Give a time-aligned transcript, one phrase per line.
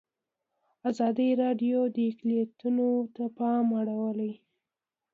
[0.89, 4.31] ازادي راډیو د اقلیتونه ته پام اړولی.